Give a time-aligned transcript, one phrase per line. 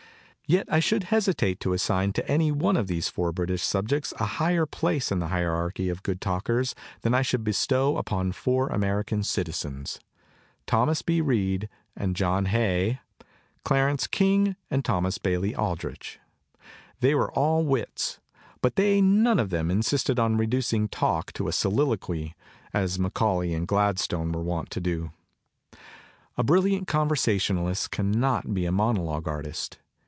[0.47, 4.25] Yet I should hesitate to assign to any one of these four British subjects a
[4.25, 9.23] higher place in the hierarchy of good talkers than I should bestow upon four American
[9.23, 10.01] citizens,
[10.67, 11.21] Thomas B.
[11.21, 12.99] Reed and John Hay,
[13.63, 16.19] Clarence King and Thomas Bailey Aldrich.
[16.99, 18.19] They were all wits,
[18.61, 22.35] but they none of them insisted on reducing talk to a soliloquy,
[22.73, 25.11] as Macaulay and Gladstone were wont to do.
[26.37, 29.77] A brilliant conversationalist can 158 CONCERNING CONVERSATION not be a monolog artist.